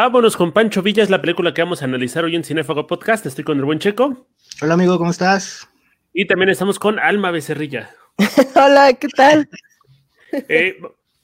[0.00, 3.26] Vámonos con Pancho Villa, es la película que vamos a analizar hoy en Cinefago Podcast.
[3.26, 4.28] Estoy con el buen Checo.
[4.62, 5.68] Hola amigo, ¿cómo estás?
[6.12, 7.90] Y también estamos con Alma Becerrilla.
[8.54, 9.48] Hola, ¿qué tal?
[10.48, 10.78] Eh,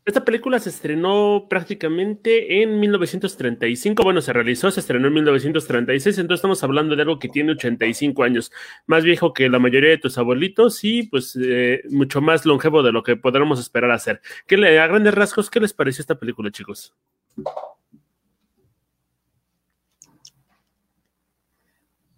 [0.04, 4.02] esta película se estrenó prácticamente en 1935.
[4.02, 6.18] Bueno, se realizó, se estrenó en 1936.
[6.18, 8.50] Entonces estamos hablando de algo que tiene 85 años,
[8.86, 12.90] más viejo que la mayoría de tus abuelitos y pues eh, mucho más longevo de
[12.90, 14.20] lo que podremos esperar hacer.
[14.48, 16.92] ¿Qué le, a grandes rasgos, ¿qué les pareció esta película, chicos?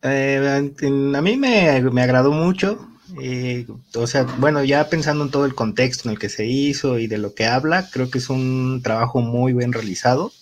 [0.02, 0.72] Eh,
[1.16, 2.88] a mí me, me agradó mucho.
[3.20, 6.98] Eh, o sea, bueno, ya pensando en todo el contexto en el que se hizo
[6.98, 10.32] y de lo que habla, creo que es un trabajo muy bien realizado.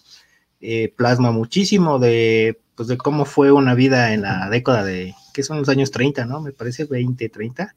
[0.61, 5.43] Eh, plasma muchísimo de, pues, de cómo fue una vida en la década de, que
[5.43, 6.41] son los años 30, ¿no?
[6.41, 7.75] Me parece 20, 30.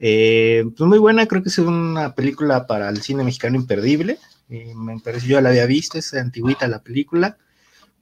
[0.00, 4.18] Eh, pues muy buena, creo que es una película para el cine mexicano imperdible.
[4.48, 7.38] me parece, yo la había visto, es antiguita la película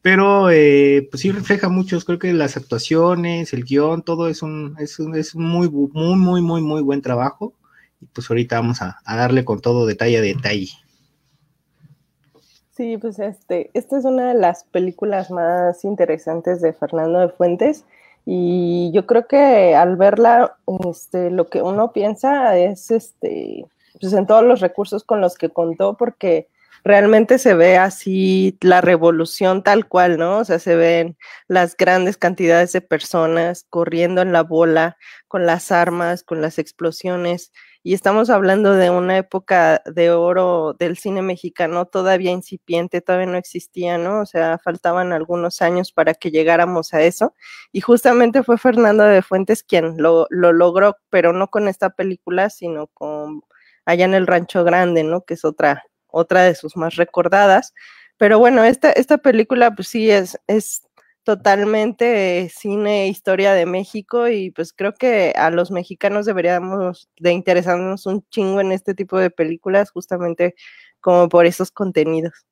[0.03, 4.75] pero eh, pues sí refleja mucho, creo que las actuaciones, el guion, todo es un,
[4.79, 7.53] es un, es muy, muy, muy, muy, muy buen trabajo.
[8.01, 10.69] Y pues ahorita vamos a, darle con todo detalle a detalle.
[12.71, 17.85] Sí, pues este, esta es una de las películas más interesantes de Fernando de Fuentes.
[18.25, 20.57] Y yo creo que al verla,
[20.89, 23.67] este, lo que uno piensa es este,
[24.01, 26.49] pues en todos los recursos con los que contó, porque
[26.85, 30.39] realmente se ve así la revolución tal cual, ¿no?
[30.39, 31.17] O sea, se ven
[31.49, 34.97] las grandes cantidades de personas corriendo en la bola,
[35.29, 37.53] con las armas, con las explosiones.
[37.83, 43.39] Y estamos hablando de una época de oro del cine mexicano todavía incipiente, todavía no
[43.39, 44.21] existía, ¿no?
[44.21, 47.35] O sea, faltaban algunos años para que llegáramos a eso.
[47.73, 52.51] Y justamente fue Fernando de Fuentes quien lo, lo logró, pero no con esta película,
[52.51, 53.43] sino con
[53.87, 55.23] allá en el Rancho Grande, ¿no?
[55.25, 57.75] Que es otra, otra de sus más recordadas.
[58.19, 60.83] Pero bueno, esta, esta película pues sí es, es
[61.25, 68.07] totalmente cine historia de México y pues creo que a los mexicanos deberíamos de interesarnos
[68.07, 70.55] un chingo en este tipo de películas justamente
[71.01, 72.50] como por esos contenidos.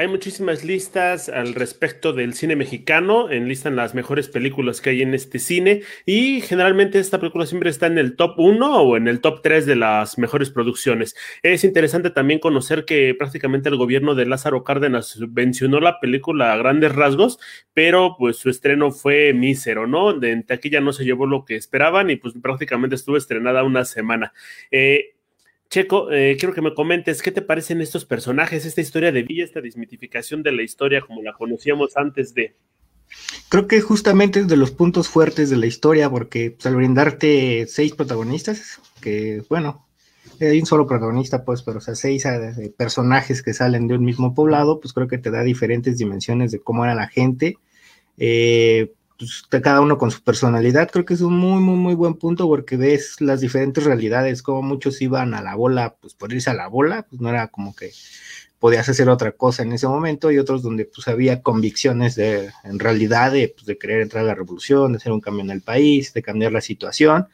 [0.00, 5.12] Hay muchísimas listas al respecto del cine mexicano, enlistan las mejores películas que hay en
[5.12, 9.20] este cine y generalmente esta película siempre está en el top 1 o en el
[9.20, 11.14] top 3 de las mejores producciones.
[11.42, 16.56] Es interesante también conocer que prácticamente el gobierno de Lázaro Cárdenas subvencionó la película a
[16.56, 17.38] grandes rasgos,
[17.74, 20.14] pero pues su estreno fue mísero, ¿no?
[20.14, 23.84] De en taquilla no se llevó lo que esperaban y pues prácticamente estuvo estrenada una
[23.84, 24.32] semana.
[24.70, 25.16] Eh,
[25.70, 29.44] Checo, eh, quiero que me comentes qué te parecen estos personajes, esta historia de Villa,
[29.44, 32.56] esta desmitificación de la historia como la conocíamos antes de.
[33.48, 37.66] Creo que justamente es de los puntos fuertes de la historia, porque pues, al brindarte
[37.68, 39.86] seis protagonistas, que bueno,
[40.40, 44.04] hay un solo protagonista, pues, pero o sea, seis eh, personajes que salen de un
[44.04, 47.58] mismo poblado, pues creo que te da diferentes dimensiones de cómo era la gente.
[48.18, 52.14] Eh, pues, cada uno con su personalidad, creo que es un muy, muy, muy buen
[52.14, 56.48] punto porque ves las diferentes realidades, como muchos iban a la bola, pues por irse
[56.48, 57.90] a la bola, pues no era como que
[58.58, 62.78] podías hacer otra cosa en ese momento y otros donde pues había convicciones de, en
[62.78, 65.60] realidad, de, pues, de querer entrar a la revolución, de hacer un cambio en el
[65.60, 67.28] país, de cambiar la situación.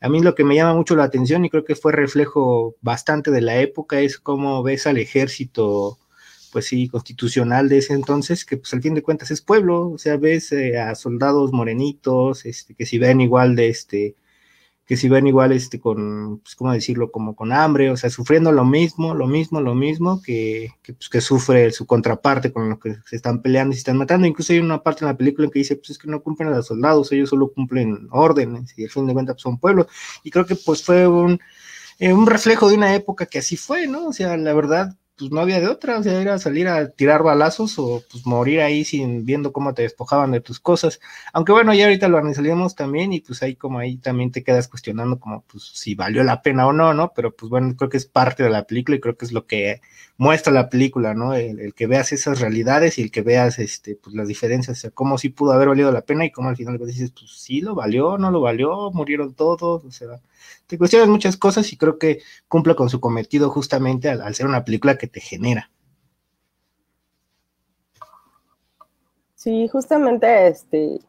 [0.00, 3.32] A mí lo que me llama mucho la atención y creo que fue reflejo bastante
[3.32, 5.98] de la época es cómo ves al ejército
[6.52, 9.98] pues sí, constitucional de ese entonces, que pues al fin de cuentas es pueblo, o
[9.98, 14.16] sea, ves eh, a soldados morenitos, este, que si ven igual de este,
[14.86, 18.52] que si ven igual este con, pues cómo decirlo, como con hambre, o sea, sufriendo
[18.52, 22.96] lo mismo, lo mismo, lo mismo que, que, pues, sufre su contraparte con lo que
[23.06, 24.26] se están peleando y se están matando.
[24.26, 26.48] Incluso hay una parte en la película en que dice, pues es que no cumplen
[26.50, 29.86] a los soldados, ellos solo cumplen órdenes y al fin de cuentas pues, son pueblos.
[30.24, 31.40] Y creo que pues fue un,
[31.98, 34.08] eh, un reflejo de una época que así fue, ¿no?
[34.08, 37.22] O sea, la verdad, pues no había de otra, o sea, era salir a tirar
[37.22, 41.00] balazos o pues morir ahí sin viendo cómo te despojaban de tus cosas.
[41.32, 44.68] Aunque bueno, ya ahorita lo analizamos también y pues ahí como ahí también te quedas
[44.68, 47.12] cuestionando como pues si valió la pena o no, ¿no?
[47.14, 49.46] Pero pues bueno, creo que es parte de la película y creo que es lo
[49.46, 49.80] que
[50.16, 51.34] muestra la película, ¿no?
[51.34, 54.90] El, que veas esas realidades y el que veas este pues las diferencias, o sea,
[54.90, 57.74] cómo sí pudo haber valido la pena y cómo al final dices, pues sí lo
[57.74, 60.20] valió, no lo valió, murieron todos, o sea,
[60.66, 64.64] te cuestionas muchas cosas y creo que cumple con su cometido justamente al, ser una
[64.64, 65.70] película que te genera.
[69.34, 71.00] Sí, justamente este,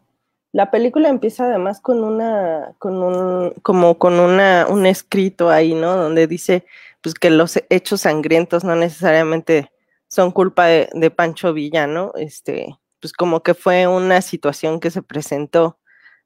[0.52, 5.96] la película empieza además con una, con un, como con una, un escrito ahí, ¿no?
[5.96, 6.66] Donde dice,
[7.02, 9.72] pues que los hechos sangrientos no necesariamente
[10.08, 12.12] son culpa de, de Pancho Villa, ¿no?
[12.16, 15.78] Este, pues como que fue una situación que se presentó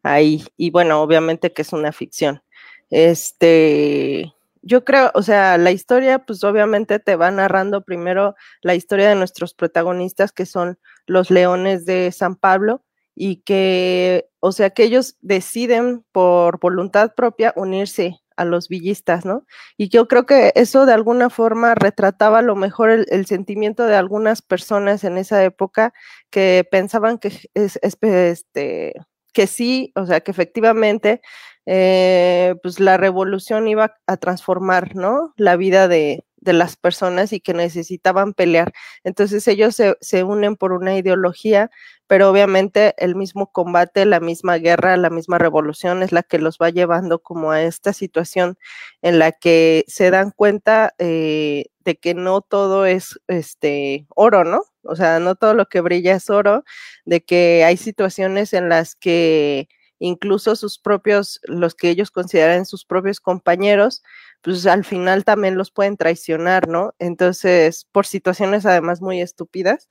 [0.03, 0.45] ahí.
[0.57, 2.43] Y bueno, obviamente que es una ficción.
[2.89, 9.09] Este, yo creo, o sea, la historia, pues obviamente te va narrando primero la historia
[9.09, 12.83] de nuestros protagonistas, que son los leones de San Pablo,
[13.15, 19.45] y que, o sea, que ellos deciden por voluntad propia unirse a los villistas, ¿no?
[19.75, 23.95] Y yo creo que eso de alguna forma retrataba a lo mejor el, sentimiento de
[23.95, 25.93] algunas personas en esa época
[26.29, 28.93] que pensaban que es, este,
[29.33, 31.21] que sí, o sea, que efectivamente,
[31.67, 35.33] eh, pues la revolución iba a transformar, ¿no?
[35.35, 38.71] La vida de, de las personas y que necesitaban pelear.
[39.03, 41.69] Entonces ellos se, se, unen por una ideología,
[42.07, 46.57] pero obviamente el mismo combate, la misma guerra, la misma revolución es la que los
[46.57, 48.57] va llevando como a esta situación
[49.01, 54.61] en la que se dan cuenta eh, de que no todo es este oro, ¿no?
[54.83, 56.63] O sea, no todo lo que brilla es oro,
[57.05, 59.67] de que hay situaciones en las que
[59.99, 64.03] incluso sus propios, los que ellos consideran sus propios compañeros,
[64.41, 66.93] pues al final también los pueden traicionar, ¿no?
[66.99, 69.89] Entonces, por situaciones además muy estúpidas.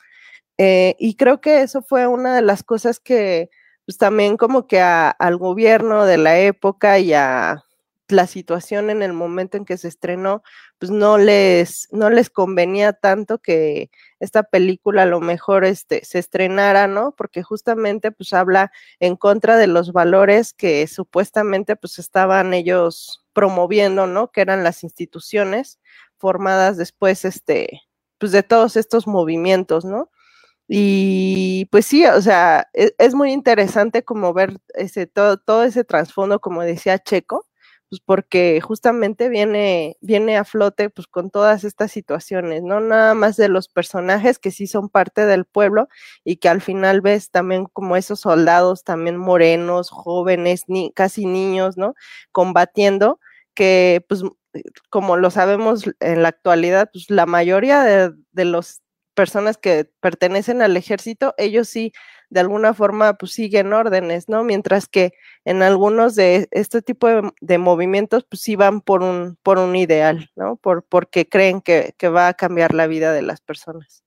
[0.58, 3.50] Eh, y creo que eso fue una de las cosas que,
[3.84, 7.65] pues también como que al gobierno de la época y a
[8.08, 10.42] la situación en el momento en que se estrenó,
[10.78, 16.18] pues no les, no les convenía tanto que esta película a lo mejor este, se
[16.18, 17.14] estrenara, ¿no?
[17.16, 18.70] Porque justamente pues habla
[19.00, 24.30] en contra de los valores que supuestamente pues estaban ellos promoviendo, ¿no?
[24.30, 25.80] Que eran las instituciones
[26.16, 27.82] formadas después, este,
[28.18, 30.10] pues de todos estos movimientos, ¿no?
[30.68, 35.84] Y pues sí, o sea, es, es muy interesante como ver ese, todo, todo ese
[35.84, 37.46] trasfondo, como decía Checo,
[37.88, 43.36] pues porque justamente viene, viene a flote pues con todas estas situaciones, no nada más
[43.36, 45.88] de los personajes que sí son parte del pueblo
[46.24, 51.76] y que al final ves también como esos soldados también morenos, jóvenes, ni, casi niños,
[51.76, 51.94] ¿no?
[52.32, 53.20] Combatiendo,
[53.54, 54.22] que pues
[54.90, 58.82] como lo sabemos en la actualidad, pues la mayoría de, de las
[59.16, 61.92] personas que pertenecen al ejército, ellos sí
[62.30, 64.44] de alguna forma pues siguen órdenes, ¿no?
[64.44, 65.12] Mientras que
[65.44, 67.08] en algunos de este tipo
[67.40, 70.56] de, movimientos pues sí van por un, por un ideal, ¿no?
[70.56, 74.05] Por, porque creen que, que va a cambiar la vida de las personas.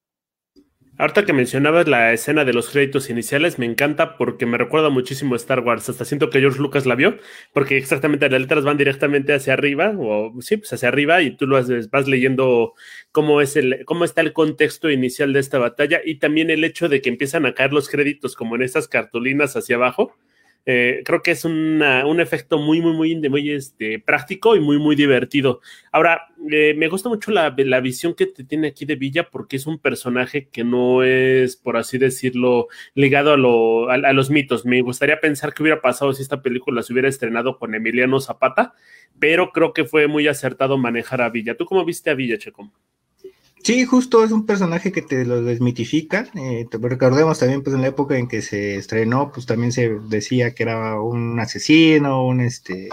[0.99, 5.33] Ahorita que mencionabas la escena de los créditos iniciales, me encanta porque me recuerda muchísimo
[5.33, 5.87] a Star Wars.
[5.87, 7.15] Hasta siento que George Lucas la vio,
[7.53, 11.47] porque exactamente las letras van directamente hacia arriba, o sí, pues hacia arriba, y tú
[11.47, 11.57] lo
[11.89, 12.73] vas leyendo
[13.13, 16.89] cómo, es el, cómo está el contexto inicial de esta batalla, y también el hecho
[16.89, 20.17] de que empiezan a caer los créditos como en estas cartulinas hacia abajo
[20.65, 21.81] eh, creo que es un
[22.19, 25.61] efecto muy, muy, muy, muy este, práctico y muy, muy divertido.
[25.91, 27.49] Ahora, eh, me gusta mucho la,
[27.81, 31.77] visión que te tiene aquí de Villa porque es un personaje que no es, por
[31.77, 34.65] así decirlo, ligado a, a, los mitos.
[34.65, 38.73] Me gustaría pensar qué hubiera pasado si esta película se hubiera estrenado con Emiliano Zapata,
[39.17, 41.55] pero creo que fue muy acertado manejar a Villa.
[41.55, 42.71] ¿Tú cómo viste a Villa, Checo?
[43.63, 46.27] Sí, justo es un personaje que te lo desmitifica.
[46.35, 50.55] Eh, recordemos también, pues en la época en que se estrenó, pues también se decía
[50.55, 52.89] que era un asesino, un este,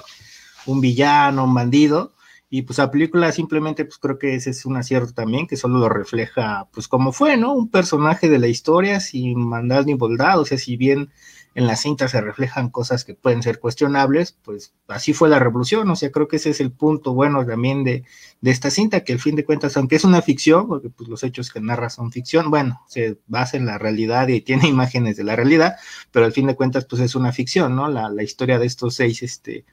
[0.66, 2.14] un villano, un bandido.
[2.50, 5.78] Y pues la película simplemente, pues creo que ese es un acierto también, que solo
[5.78, 7.52] lo refleja, pues como fue, ¿no?
[7.54, 11.10] Un personaje de la historia sin maldad ni bondad, o sea, si bien
[11.56, 15.90] en la cinta se reflejan cosas que pueden ser cuestionables, pues así fue la revolución,
[15.90, 18.04] o sea, creo que ese es el punto bueno también de,
[18.42, 21.24] de esta cinta, que al fin de cuentas, aunque es una ficción, porque pues los
[21.24, 25.24] hechos que narra son ficción, bueno, se basa en la realidad y tiene imágenes de
[25.24, 25.76] la realidad,
[26.10, 27.88] pero al fin de cuentas, pues es una ficción, ¿no?
[27.88, 29.64] La, la historia de estos seis, este,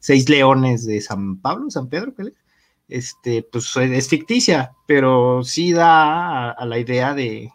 [0.00, 2.32] seis leones de San Pablo, San Pedro, ¿qué?
[2.88, 7.52] Este, pues es ficticia, pero sí da a la idea de,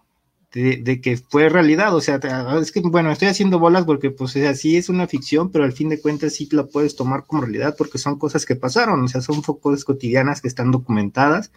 [0.54, 2.20] de, que fue realidad, o sea,
[2.62, 5.90] es que, bueno, estoy haciendo bolas porque, pues, así es una ficción, pero al fin
[5.90, 9.22] de cuentas sí la puedes tomar como realidad porque son cosas que pasaron, o sea,
[9.22, 11.52] son cosas cotidianas que están documentadas,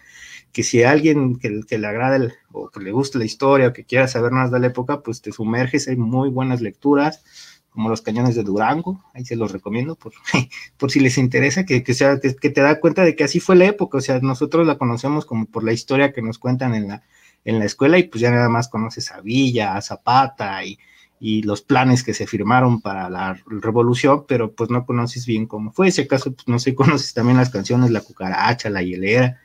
[0.51, 3.85] que si a alguien que, le agrade o que le guste la historia o que
[3.85, 7.23] quiera saber más de la época, pues te sumerges, hay muy buenas lecturas,
[7.69, 10.13] como los cañones de Durango, ahí se los recomiendo por,
[10.77, 13.39] por si les interesa, que, que sea, que, que te da cuenta de que así
[13.39, 16.73] fue la época, o sea, nosotros la conocemos como por la historia que nos cuentan
[16.73, 17.03] en la
[17.45, 20.77] en la escuela y pues ya nada más conoces a Villa, a Zapata y,
[21.19, 25.89] los planes que se firmaron para la revolución, pero pues no conoces bien cómo fue.
[25.89, 29.39] Si acaso, pues no sé, conoces también las canciones La Cucaracha, La Hielera,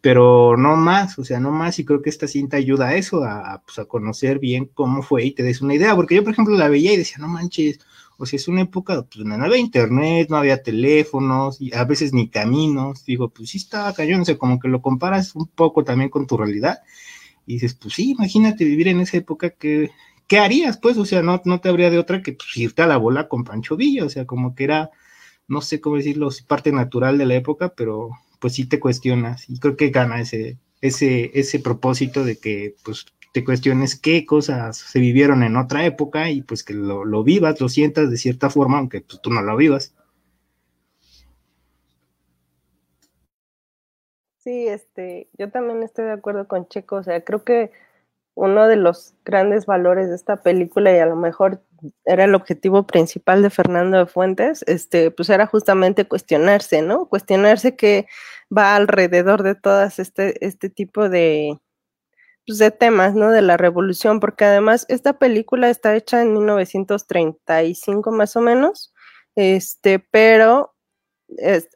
[0.00, 3.24] pero no más, o sea, no más, y creo que esta cinta ayuda a eso,
[3.24, 6.32] a, pues, a conocer bien cómo fue y te des una idea, porque yo, por
[6.32, 7.80] ejemplo, la veía y decía, no manches,
[8.16, 12.12] o sea, es una época, pues no había internet, no había teléfonos, y a veces
[12.12, 15.84] ni caminos, digo, pues sí estaba cañón, o sea, como que lo comparas un poco
[15.84, 16.80] también con tu realidad,
[17.48, 19.90] y dices, pues sí, imagínate vivir en esa época que,
[20.26, 20.76] ¿qué harías?
[20.76, 23.26] Pues, o sea, no, no te habría de otra que pues, irte a la bola
[23.26, 24.90] con Pancho Villa, o sea, como que era,
[25.48, 29.58] no sé cómo decirlo, parte natural de la época, pero pues sí te cuestionas y
[29.58, 35.00] creo que gana ese, ese, ese propósito de que pues te cuestiones qué cosas se
[35.00, 38.76] vivieron en otra época y pues que lo, lo vivas, lo sientas de cierta forma,
[38.78, 39.94] aunque pues, tú no lo vivas.
[44.48, 47.70] Sí, este, yo también estoy de acuerdo con Checo, o sea, creo que
[48.34, 51.62] uno de los grandes valores de esta película y a lo mejor
[52.06, 57.10] era el objetivo principal de Fernando de Fuentes, este, pues era justamente cuestionarse, ¿no?
[57.10, 58.06] Cuestionarse qué
[58.56, 61.60] va alrededor de todas este, este tipo de,
[62.46, 63.30] pues de temas, ¿no?
[63.30, 68.94] De la revolución, porque además esta película está hecha en 1935 más o menos,
[69.36, 70.74] este, pero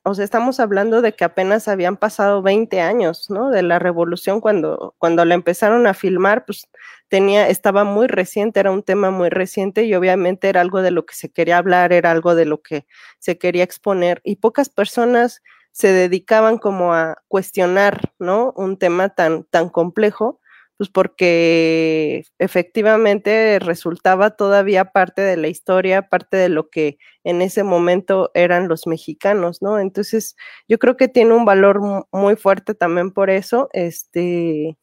[0.04, 3.50] o sea, estamos hablando de que apenas habían pasado 20 años, ¿no?
[3.50, 6.68] De la revolución cuando, cuando la empezaron a filmar, pues
[7.08, 11.04] tenía, estaba muy reciente, era un tema muy reciente y obviamente era algo de lo
[11.06, 12.86] que se quería hablar, era algo de lo que
[13.18, 18.52] se quería exponer y pocas personas se dedicaban como a cuestionar, ¿no?
[18.56, 20.40] Un tema tan, tan complejo
[20.82, 27.62] pues porque efectivamente resultaba todavía parte de la historia, parte de lo que en ese
[27.62, 29.78] momento eran los mexicanos, ¿no?
[29.78, 30.34] Entonces,
[30.66, 34.76] yo creo que tiene un valor muy fuerte también por eso, este,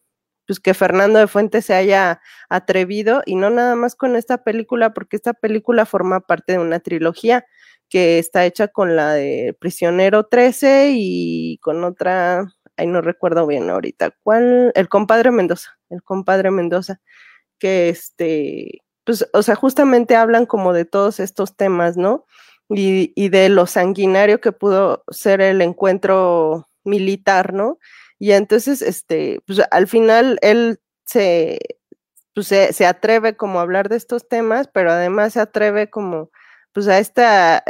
[0.48, 4.94] pues que Fernando de Fuentes se haya atrevido y no nada más con esta película,
[4.94, 7.46] porque esta película forma parte de una trilogía
[7.90, 12.46] que está hecha con la de Prisionero 13 y con otra,
[12.80, 14.72] ahí no recuerdo bien ahorita, ¿cuál?
[14.76, 17.02] El compadre Mendoza, el compadre Mendoza,
[17.60, 22.26] que este, pues, o sea, justamente hablan como de todos estos temas, ¿no?
[22.70, 27.80] Y, y de lo sanguinario que pudo ser el encuentro militar, ¿no?
[28.20, 31.60] Y entonces, este, pues al final él se,
[32.36, 36.32] pues, se, atreve como a hablar de estos temas, pero además se atreve como,
[36.74, 37.64] pues a esta,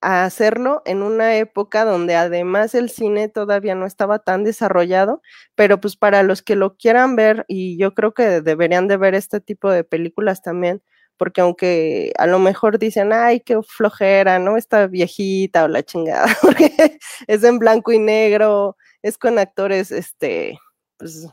[0.00, 5.22] a hacerlo en una época donde además el cine todavía no estaba tan desarrollado,
[5.54, 9.14] pero pues para los que lo quieran ver, y yo creo que deberían de ver
[9.14, 10.82] este tipo de películas también,
[11.18, 14.56] porque aunque a lo mejor dicen, ay, qué flojera, ¿no?
[14.56, 16.26] Esta viejita o la chingada,
[17.26, 20.58] es en blanco y negro, es con actores, este,
[20.98, 21.28] pues,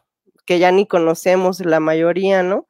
[0.45, 2.67] que ya ni conocemos la mayoría, ¿no?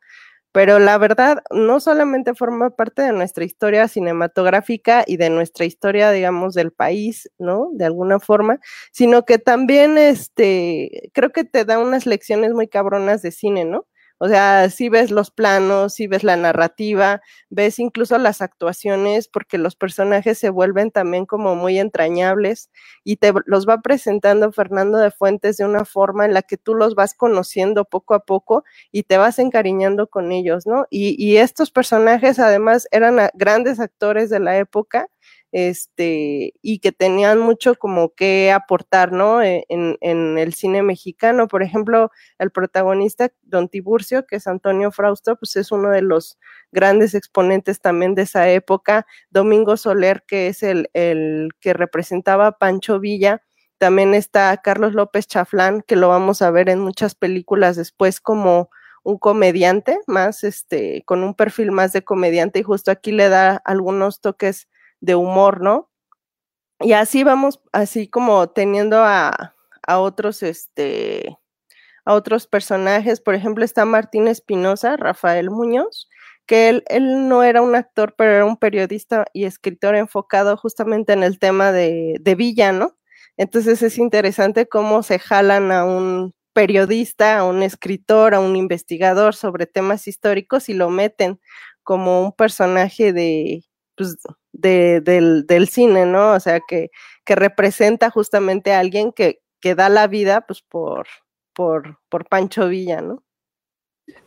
[0.58, 6.10] Pero la verdad no solamente forma parte de nuestra historia cinematográfica y de nuestra historia,
[6.12, 7.70] digamos, del país, ¿no?
[7.74, 8.60] De alguna forma,
[8.92, 13.86] sino que también, este, creo que te da unas lecciones muy cabronas de cine, ¿no?
[14.20, 19.58] O sea, si ves los planos, si ves la narrativa, ves incluso las actuaciones, porque
[19.58, 22.70] los personajes se vuelven también como muy entrañables
[23.04, 26.74] y te los va presentando Fernando de Fuentes de una forma en la que tú
[26.76, 30.86] los vas conociendo poco a poco y te vas encariñando con ellos, ¿no?
[30.90, 35.08] Y, y estos personajes además eran grandes actores de la época
[35.58, 39.42] este, y que tenían mucho como que aportar, ¿no?
[39.42, 41.48] E, en, el cine mexicano.
[41.48, 46.38] Por ejemplo, el protagonista, Don Tiburcio, que es Antonio Frausto, pues es uno de los
[46.72, 49.08] grandes exponentes también de esa época.
[49.32, 53.42] Domingo Soler, que es el, el que representaba a Pancho Villa.
[53.80, 58.70] También está Carlos López Chaflán, que lo vamos a ver en muchas películas después como
[59.04, 63.56] un comediante, más este, con un perfil más de comediante, y justo aquí le da
[63.66, 64.68] algunos toques
[65.02, 65.90] de humor, ¿no?
[66.80, 69.56] Y así vamos, así como teniendo a,
[69.88, 71.38] a otros, este,
[72.06, 73.22] a otros personajes.
[73.22, 76.10] Por ejemplo, está Martín Espinosa, Rafael Muñoz,
[76.46, 81.14] que él, él, no era un actor, pero era un periodista y escritor enfocado justamente
[81.14, 82.98] en el tema de, de Villa, ¿no?
[83.38, 89.36] Entonces es interesante cómo se jalan a un periodista, a un escritor, a un investigador
[89.36, 91.40] sobre temas históricos y lo meten
[91.84, 93.64] como un personaje de,
[93.96, 94.18] pues,
[94.58, 96.34] de, del, del, cine, ¿no?
[96.34, 96.90] O sea, que,
[97.26, 101.08] que representa justamente a alguien que, que da la vida, pues, por,
[101.54, 103.24] por, por Pancho Villa, ¿no?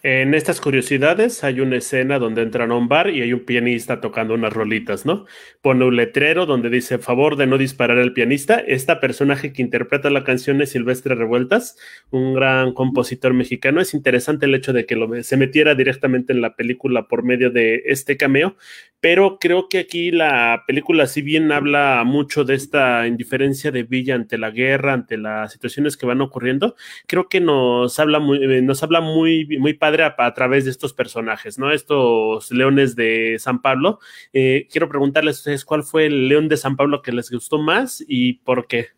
[0.02, 4.00] En estas curiosidades hay una escena donde entran a un bar y hay un pianista
[4.00, 5.26] tocando unas rolitas, ¿no?
[5.60, 8.58] Pone un letrero donde dice favor de no disparar al pianista.
[8.58, 11.76] Esta personaje que interpreta la canción es Silvestre Revueltas,
[12.10, 13.80] un gran compositor mexicano.
[13.80, 17.50] Es interesante el hecho de que lo, se metiera directamente en la película por medio
[17.50, 18.56] de este cameo,
[19.00, 24.14] pero creo que aquí la película, si bien habla mucho de esta indiferencia de Villa
[24.14, 26.74] ante la guerra, ante las situaciones que van ocurriendo,
[27.06, 30.92] creo que nos habla muy, eh, nos habla muy, muy padre a, través de estos
[30.92, 31.72] personajes, ¿no?
[31.72, 33.98] Estos leones de San Pablo.
[34.32, 37.58] Eh, quiero preguntarles a ustedes cuál fue el león de San Pablo que les gustó
[37.58, 38.88] más y por qué.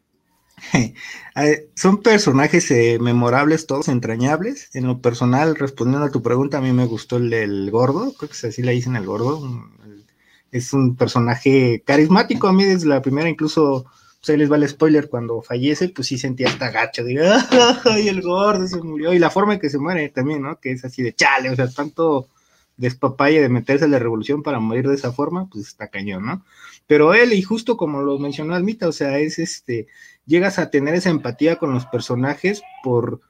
[1.75, 4.71] Son personajes eh, memorables, todos entrañables.
[4.75, 8.47] En lo personal, respondiendo a tu pregunta, a mí me gustó el gordo, creo que
[8.47, 9.43] así le dicen el gordo,
[10.53, 12.47] es un personaje carismático.
[12.47, 13.87] A mí desde la primera incluso
[14.23, 17.25] pues ahí les va el spoiler, cuando fallece, pues sí sentía hasta gacho, digo,
[17.87, 19.13] ¡ay, el gordo se murió!
[19.13, 20.61] Y la forma en que se muere también, ¿no?
[20.61, 22.29] Que es así de chale, o sea, tanto
[22.77, 26.45] despapalle de meterse a la revolución para morir de esa forma, pues está cañón, ¿no?
[26.87, 29.89] Pero él, y justo como lo mencionó Almita, o sea, es este,
[30.25, 33.23] llegas a tener esa empatía con los personajes por,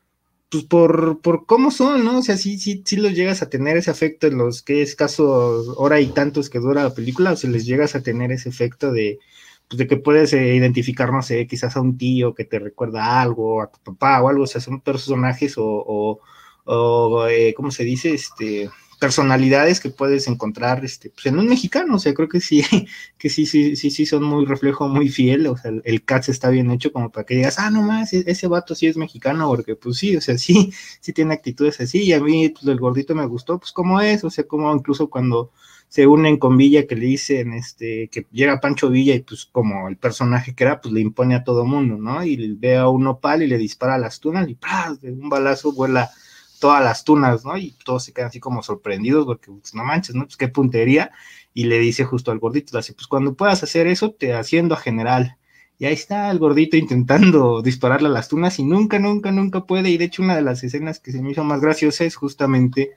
[0.50, 2.18] pues por, por cómo son, ¿no?
[2.18, 4.94] O sea, sí, sí, sí los llegas a tener ese efecto en los que es
[4.94, 8.50] caso hora y tantos que dura la película, o sea, les llegas a tener ese
[8.50, 9.20] efecto de,
[9.68, 13.20] pues de que puedes eh, identificar, no sé, quizás a un tío que te recuerda
[13.20, 16.20] algo, a tu papá o algo, o sea, son personajes o,
[16.64, 18.12] o, eh, ¿cómo se dice?
[18.14, 18.70] Este,
[19.02, 22.62] personalidades que puedes encontrar este, pues en un mexicano, o sea, creo que sí,
[23.18, 26.50] que sí, sí, sí, sí son muy reflejo muy fiel, o sea, el, cast está
[26.50, 29.48] bien hecho como para que digas, ah, no más, e-, ese vato sí es mexicano,
[29.48, 32.78] porque pues sí, o sea, sí, sí tiene actitudes así, y a mí pues, el
[32.78, 35.50] gordito me gustó, pues como es, o sea, como incluso cuando
[35.92, 39.88] se unen con Villa que le dicen, este, que llega Pancho Villa y pues como
[39.88, 42.24] el personaje que era, pues le impone a todo mundo, ¿no?
[42.24, 45.02] Y ve a un nopal y le dispara a las tunas y ¡pras!
[45.02, 46.10] de un balazo vuela
[46.60, 47.58] todas las tunas, ¿no?
[47.58, 50.24] Y todos se quedan así como sorprendidos porque, pues, no manches, ¿no?
[50.24, 51.10] Pues qué puntería.
[51.52, 54.78] Y le dice justo al gordito, así, pues cuando puedas hacer eso, te haciendo a
[54.78, 55.36] general.
[55.78, 59.90] Y ahí está el gordito intentando dispararle a las tunas y nunca, nunca, nunca puede.
[59.90, 62.92] Y de hecho una de las escenas que se me hizo más graciosa es justamente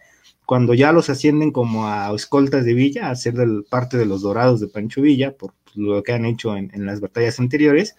[0.45, 4.21] cuando ya los ascienden como a escoltas de Villa, a ser del, parte de los
[4.21, 7.95] dorados de Pancho Villa, por lo que han hecho en, en las batallas anteriores,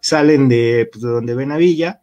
[0.00, 2.00] salen de, pues, de donde ven a Villa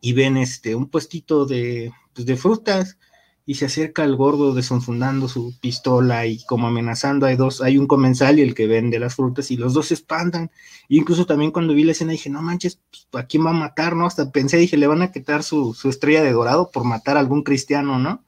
[0.00, 2.96] y ven este un puestito de, pues, de frutas
[3.46, 7.88] y se acerca el gordo desenfundando su pistola y como amenazando hay dos, hay un
[7.88, 10.50] comensal y el que vende las frutas y los dos se espantan.
[10.88, 13.54] Y incluso también cuando vi la escena dije, no manches, pues, ¿a quién va a
[13.54, 13.96] matar?
[13.96, 14.06] ¿No?
[14.06, 17.20] Hasta pensé, dije, le van a quitar su, su estrella de dorado por matar a
[17.20, 18.22] algún cristiano, ¿no?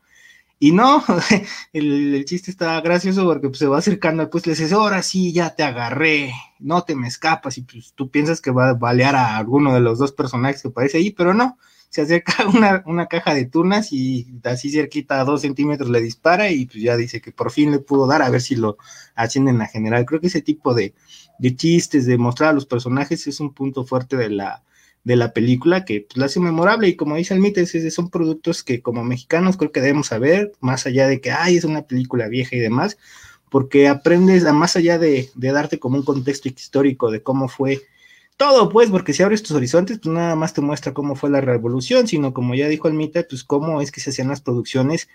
[0.62, 1.02] Y no,
[1.73, 5.33] el, el, chiste está gracioso porque pues, se va acercando, pues le dices, ahora sí,
[5.33, 9.16] ya te agarré, no te me escapas, y pues tú piensas que va a balear
[9.16, 13.06] a alguno de los dos personajes que aparece ahí, pero no, se acerca una, una
[13.08, 17.21] caja de tunas y así cerquita a dos centímetros le dispara y pues ya dice
[17.21, 18.78] que por fin le pudo dar a ver si lo
[19.17, 20.06] ascienden a general.
[20.06, 20.95] Creo que ese tipo de,
[21.41, 24.63] de chistes, de mostrar a los personajes es un punto fuerte de la,
[25.04, 28.82] de la película que pues, la hace memorable y como dice el son productos que
[28.82, 32.56] como mexicanos creo que debemos saber, más allá de que, ay, es una película vieja
[32.56, 32.99] y demás,
[33.50, 37.82] porque aprendes, a, más allá de, de darte como un contexto histórico de cómo fue
[38.36, 41.41] todo, pues, porque si abres tus horizontes, pues nada más te muestra cómo fue la
[41.41, 45.08] revolución, sino como ya dijo Almita, pues cómo es que se hacían las producciones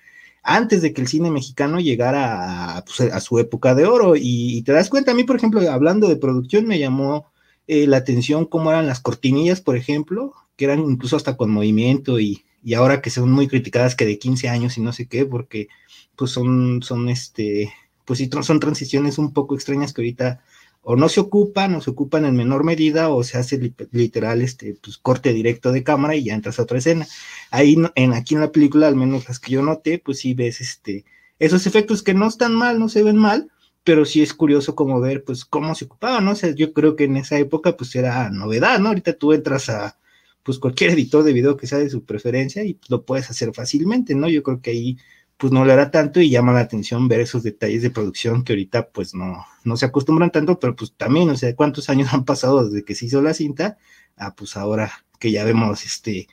[0.43, 4.15] antes de que el cine mexicano llegara a, pues, su época de oro.
[4.15, 7.29] Y, y, te das cuenta, a mí, por ejemplo, hablando de producción, me llamó
[7.67, 12.19] eh, la atención cómo eran las cortinillas, por ejemplo, que eran incluso hasta con movimiento
[12.19, 15.25] y, y ahora que son muy criticadas que de 15 años y no sé qué,
[15.25, 15.67] porque
[16.15, 17.71] pues son, son este,
[18.05, 20.41] pues sí, son transiciones un poco extrañas que ahorita
[20.89, 24.77] o no se ocupan, o se ocupan en menor medida, o se hace literal este
[24.81, 27.05] pues, corte directo de cámara y ya entras a otra escena.
[27.51, 30.61] Ahí en aquí en la película, al menos las que yo noté, pues sí ves
[30.61, 31.03] este
[31.39, 33.51] esos efectos que no están mal, no se ven mal,
[33.87, 36.31] pero sí es curioso como ver pues cómo se ocupaban, ¿no?
[36.31, 38.89] O sea, yo creo que en esa época pues era novedad, ¿no?
[38.89, 39.97] Ahorita tú entras a
[40.43, 44.13] pues cualquier editor de video que sea de su preferencia y lo puedes hacer fácilmente,
[44.13, 44.27] ¿no?
[44.27, 44.97] Yo creo que ahí
[45.37, 48.51] pues no le hará tanto y llama la atención ver esos detalles de producción que
[48.51, 52.25] ahorita pues no, no se acostumbran tanto, pero pues también, o sea, cuántos años han
[52.25, 53.77] pasado desde que se hizo la cinta,
[54.17, 56.27] a pues ahora que ya vemos este,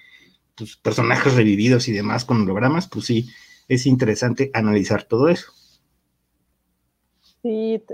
[0.56, 3.30] pues personajes revividos y demás con hologramas, pues sí,
[3.68, 5.52] es interesante analizar todo eso.
[7.44, 7.84] Sí,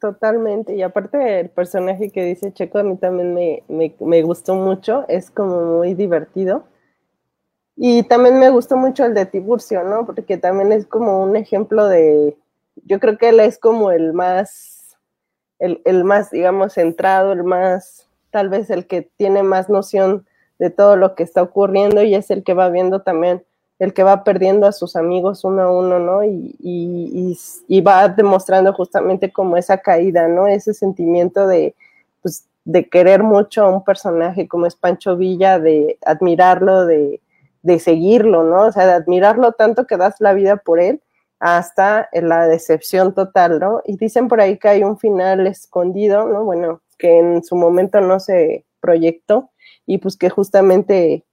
[0.00, 0.74] totalmente.
[0.74, 5.04] Y aparte el personaje que dice Checo a mí también me, me, me gustó mucho,
[5.08, 6.64] es como muy divertido
[7.76, 10.04] y también me gustó mucho el de Tiburcio, ¿no?
[10.04, 12.36] Porque también es como un ejemplo de,
[12.84, 14.96] yo creo que él es como el más,
[15.58, 20.26] el, el, más, digamos, centrado, el más, tal vez el que tiene más noción
[20.58, 23.44] de todo lo que está ocurriendo y es el que va viendo también,
[23.78, 26.24] el que va perdiendo a sus amigos uno a uno, ¿no?
[26.24, 27.38] Y, y, y,
[27.68, 30.46] y va demostrando justamente como esa caída, ¿no?
[30.46, 31.74] Ese sentimiento de,
[32.22, 37.20] pues, de querer mucho a un personaje como es Pancho Villa, de admirarlo, de
[37.62, 38.66] de seguirlo, ¿no?
[38.66, 41.02] O sea, de admirarlo tanto que das la vida por él
[41.40, 43.82] hasta la decepción total, ¿no?
[43.84, 46.44] Y dicen por ahí que hay un final escondido, ¿no?
[46.44, 49.50] Bueno, que en su momento no se proyectó
[49.86, 51.24] y pues que justamente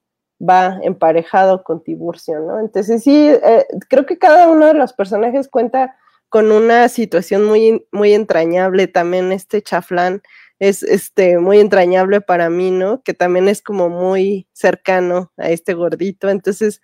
[0.48, 2.60] va emparejado con Tiburcio, ¿no?
[2.60, 5.96] Entonces sí, eh, creo que cada uno de los personajes cuenta
[6.30, 10.22] con una situación muy, muy entrañable, también este chaflán
[10.60, 13.02] es este, muy entrañable para mí, ¿no?
[13.04, 16.30] Que también es como muy cercano a este gordito.
[16.30, 16.82] Entonces,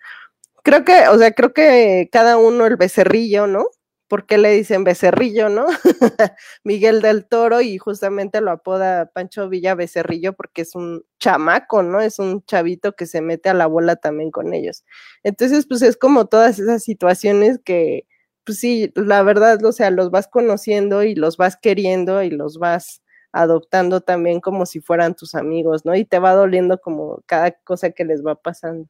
[0.62, 3.66] creo que, o sea, creo que cada uno, el becerrillo, ¿no?
[4.12, 5.64] Por qué le dicen becerrillo, ¿no?
[6.64, 11.98] Miguel del Toro y justamente lo apoda Pancho Villa Becerrillo porque es un chamaco, ¿no?
[11.98, 14.84] Es un chavito que se mete a la bola también con ellos.
[15.22, 18.06] Entonces, pues es como todas esas situaciones que,
[18.44, 22.58] pues sí, la verdad, o sea, los vas conociendo y los vas queriendo y los
[22.58, 23.00] vas
[23.32, 25.96] adoptando también como si fueran tus amigos, ¿no?
[25.96, 28.88] Y te va doliendo como cada cosa que les va pasando.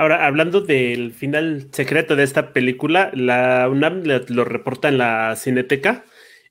[0.00, 6.04] Ahora, hablando del final secreto de esta película, la UNAM lo reporta en la Cineteca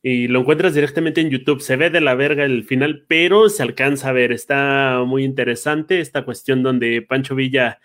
[0.03, 1.61] y lo encuentras directamente en YouTube.
[1.61, 4.33] Se ve de la verga el final, pero se alcanza a ver.
[4.33, 7.79] Está muy interesante esta cuestión donde Pancho Villa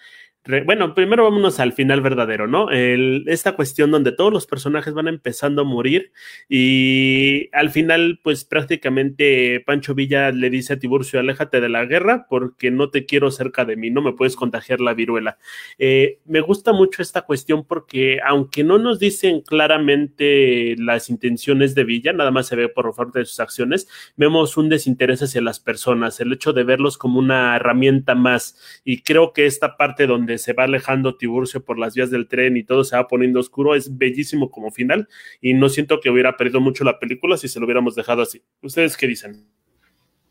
[0.67, 2.69] bueno, primero vámonos al final verdadero, ¿no?
[2.71, 6.13] esta cuestión donde todos los personajes van empezando a morir
[6.49, 12.27] y al final, pues prácticamente Pancho Villa le dice a Tiburcio, aléjate de la guerra
[12.29, 15.39] porque no te quiero cerca de mí, no me puedes contagiar la viruela.
[15.79, 21.85] Eh, me gusta mucho esta cuestión porque aunque no nos dicen claramente las intenciones de
[21.85, 25.61] Villa, nada más se ve por parte de sus acciones, vemos un desinterés hacia las
[25.61, 30.32] personas, el hecho de verlos como una herramienta más y creo que esta parte donde
[30.39, 33.75] se va alejando Tiburcio por las vías del tren y todo se va poniendo oscuro,
[33.75, 35.09] es bellísimo como final
[35.41, 38.43] y no siento que hubiera perdido mucho la película si se lo hubiéramos dejado así.
[38.63, 39.47] ¿Ustedes qué dicen?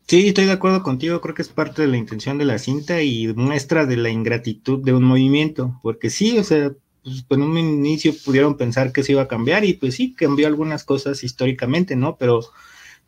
[0.06, 3.02] Sí, estoy de acuerdo contigo, creo que es parte de la intención de la cinta
[3.02, 7.58] y muestra de la ingratitud de un movimiento, porque sí, o sea, pues, en un
[7.58, 11.96] inicio pudieron pensar que se iba a cambiar y pues sí, cambió algunas cosas históricamente,
[11.96, 12.16] ¿no?
[12.16, 12.42] Pero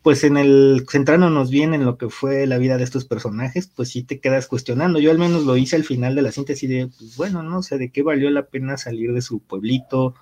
[0.05, 3.89] pues en el centrándonos bien en lo que fue la vida de estos personajes, pues
[3.89, 4.99] sí te quedas cuestionando.
[4.99, 7.79] Yo al menos lo hice al final de la síntesis de, pues bueno, no sé,
[7.79, 10.13] de qué valió la pena salir de su pueblito,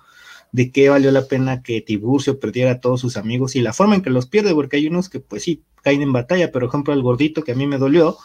[0.52, 3.94] de qué valió la pena que Tiburcio perdiera a todos sus amigos y la forma
[3.94, 6.94] en que los pierde, porque hay unos que pues sí caen en batalla, pero ejemplo
[6.94, 8.16] el gordito que a mí me dolió,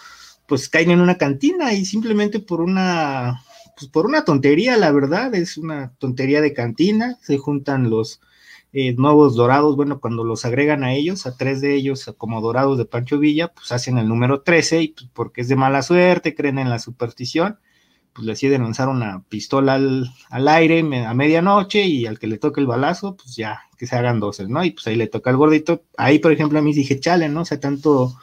[0.47, 3.43] pues caen en una cantina y simplemente por una,
[3.75, 8.21] pues por una tontería, la verdad, es una tontería de cantina, se juntan los
[8.71, 12.77] eh, nuevos dorados, bueno, cuando los agregan a ellos, a tres de ellos como dorados
[12.77, 16.35] de Pancho Villa, pues hacen el número 13 y pues, porque es de mala suerte,
[16.35, 17.59] creen en la superstición,
[18.13, 22.67] pues deciden lanzar una pistola al, aire a medianoche y al que le toque el
[22.67, 24.63] balazo, pues ya, que se hagan doces, ¿no?
[24.63, 25.83] Y pues ahí le toca al gordito.
[25.97, 27.41] Ahí, por ejemplo, a mí dije, chale, ¿no?
[27.41, 28.13] O sea, tanto,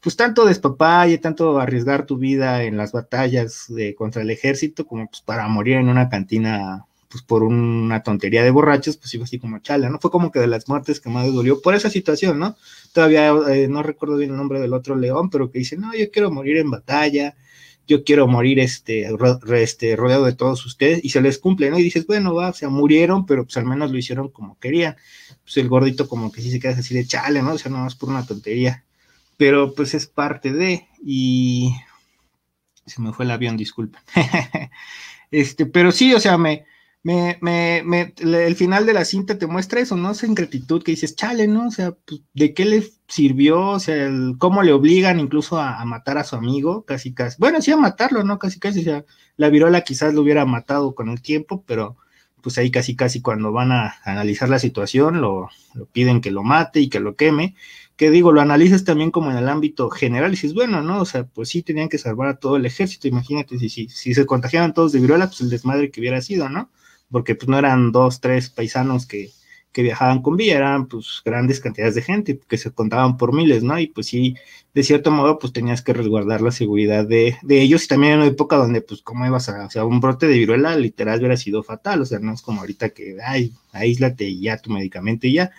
[0.00, 5.06] pues tanto despapalle, tanto arriesgar tu vida en las batallas de, contra el ejército como
[5.08, 9.40] pues para morir en una cantina pues por una tontería de borrachos, pues iba así
[9.40, 9.98] como chala, ¿no?
[9.98, 12.56] Fue como que de las muertes que más dolió por esa situación, ¿no?
[12.92, 16.08] Todavía eh, no recuerdo bien el nombre del otro león, pero que dice, no, yo
[16.12, 17.34] quiero morir en batalla,
[17.88, 19.08] yo quiero morir este,
[19.56, 21.80] este, rodeado de todos ustedes, y se les cumple, ¿no?
[21.80, 24.94] Y dices, bueno, va, o sea, murieron, pero pues al menos lo hicieron como querían.
[25.42, 27.54] Pues el gordito como que sí se queda así de chale, ¿no?
[27.54, 28.84] O sea, no es por una tontería.
[29.36, 31.74] Pero pues es parte de, y
[32.86, 34.00] se me fue el avión, disculpen.
[35.32, 36.66] este, pero sí, o sea, me,
[37.02, 40.10] me, me, me, el final de la cinta te muestra eso, ¿no?
[40.10, 41.68] Esa ingratitud que dices, chale, ¿no?
[41.68, 43.68] O sea, pues, ¿de qué le sirvió?
[43.68, 47.36] O sea, cómo le obligan incluso a, matar a su amigo, casi, casi.
[47.38, 48.38] Bueno, sí, a matarlo, ¿no?
[48.38, 48.80] Casi, casi.
[48.80, 49.04] O sea,
[49.36, 51.96] la virola quizás lo hubiera matado con el tiempo, pero
[52.42, 56.42] pues ahí casi, casi cuando van a analizar la situación, lo, lo piden que lo
[56.42, 57.54] mate y que lo queme.
[57.96, 61.00] Que digo, lo analizas también como en el ámbito general y dices, bueno, ¿no?
[61.00, 63.08] O sea, pues sí tenían que salvar a todo el ejército.
[63.08, 66.48] Imagínate si, si, si se contagiaban todos de viruela, pues el desmadre que hubiera sido,
[66.48, 66.70] ¿no?
[67.10, 69.30] Porque pues no eran dos, tres paisanos que,
[69.72, 73.62] que viajaban con Villa, eran pues grandes cantidades de gente que se contaban por miles,
[73.62, 73.78] ¿no?
[73.78, 74.36] Y pues sí,
[74.74, 77.84] de cierto modo, pues tenías que resguardar la seguridad de, de ellos.
[77.84, 80.38] Y también en una época donde pues cómo ibas a, o sea, un brote de
[80.38, 84.42] viruela literal hubiera sido fatal, o sea, no es como ahorita que, ay, aíslate y
[84.42, 85.52] ya tu medicamento y ya,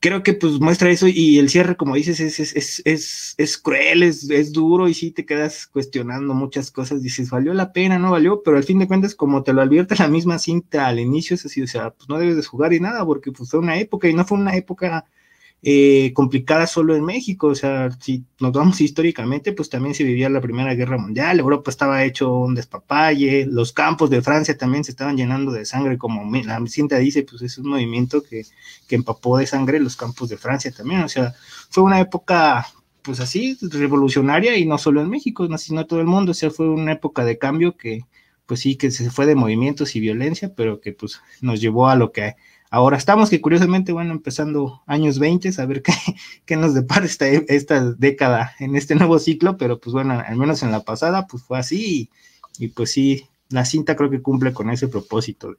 [0.00, 4.02] creo que pues muestra eso y el cierre, como dices, es, es, es, es, cruel,
[4.02, 8.10] es, es duro y sí te quedas cuestionando muchas cosas, dices, valió la pena, no
[8.10, 11.34] valió, pero al fin de cuentas, como te lo advierte la misma cinta al inicio,
[11.34, 13.78] es así, o sea, pues no debes de jugar y nada, porque pues fue una
[13.78, 15.04] época y no fue una época
[15.62, 20.30] eh, complicada solo en México, o sea, si nos vamos históricamente, pues también se vivía
[20.30, 24.92] la Primera Guerra Mundial, Europa estaba hecho un despapalle, los campos de Francia también se
[24.92, 28.44] estaban llenando de sangre, como la cinta dice, pues es un movimiento que,
[28.88, 31.34] que empapó de sangre los campos de Francia también, o sea,
[31.68, 32.66] fue una época
[33.02, 36.68] pues así, revolucionaria y no solo en México, sino todo el mundo, o sea, fue
[36.68, 38.04] una época de cambio que
[38.50, 41.94] pues sí, que se fue de movimientos y violencia, pero que pues nos llevó a
[41.94, 42.34] lo que
[42.72, 45.92] Ahora estamos que curiosamente, bueno, empezando años 20, a ver qué,
[46.46, 50.62] qué nos depara esta, esta década en este nuevo ciclo, pero pues bueno, al menos
[50.62, 52.10] en la pasada, pues fue así
[52.58, 55.56] y, pues sí, la cinta creo que cumple con ese propósito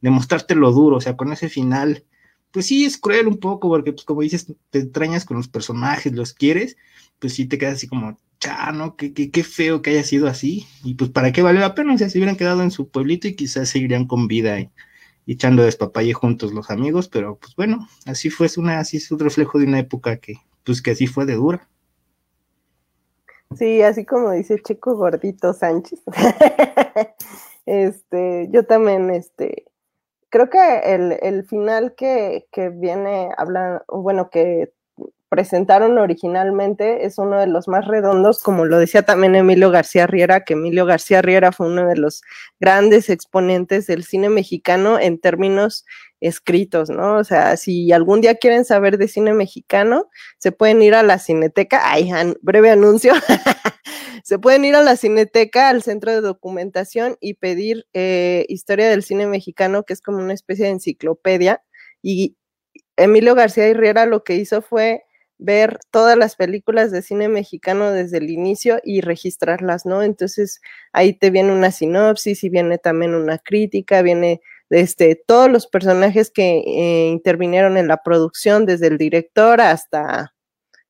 [0.00, 2.04] de, mostrarte lo duro, o sea, con ese final,
[2.50, 6.12] pues sí es cruel un poco, porque pues como dices, te extrañas con los personajes,
[6.14, 6.76] los quieres,
[7.18, 10.66] pues sí te quedas así como, chano, qué, qué, qué feo que haya sido así,
[10.82, 13.28] y pues para qué valió la pena, o sea, se hubieran quedado en su pueblito
[13.28, 14.60] y quizás seguirían con vida.
[14.60, 14.70] Y,
[15.26, 19.66] echando despapalle juntos los amigos, pero pues bueno, así fue, una, así es reflejo de
[19.66, 20.34] una época que,
[20.64, 21.68] pues que así fue de dura.
[23.56, 26.00] Sí, así como dice Checo Gordito Sánchez.
[27.66, 29.66] este, yo también, este,
[30.28, 34.72] creo que el, el final que, que viene, habla, bueno, que
[35.34, 40.44] presentaron originalmente es uno de los más redondos, como lo decía también Emilio García Riera,
[40.44, 42.22] que Emilio García Riera fue uno de los
[42.60, 45.84] grandes exponentes del cine mexicano en términos
[46.20, 47.16] escritos, ¿no?
[47.16, 51.18] O sea, si algún día quieren saber de cine mexicano, se pueden ir a la
[51.18, 53.14] cineteca, ay, breve anuncio,
[54.22, 59.02] se pueden ir a la cineteca, al centro de documentación y pedir eh, historia del
[59.02, 61.60] cine mexicano, que es como una especie de enciclopedia,
[62.02, 62.36] y
[62.96, 65.02] Emilio García Riera lo que hizo fue
[65.44, 70.02] ver todas las películas de cine mexicano desde el inicio y registrarlas, ¿no?
[70.02, 70.60] Entonces
[70.92, 76.30] ahí te viene una sinopsis y viene también una crítica, viene este, todos los personajes
[76.30, 80.34] que eh, intervinieron en la producción, desde el director hasta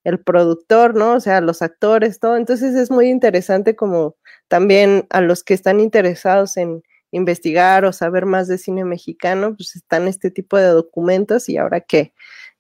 [0.05, 1.15] el productor, ¿no?
[1.15, 2.37] O sea, los actores, todo.
[2.37, 4.17] Entonces es muy interesante como
[4.49, 9.77] también a los que están interesados en investigar o saber más de cine mexicano, pues
[9.77, 12.13] están este tipo de documentos y ahora que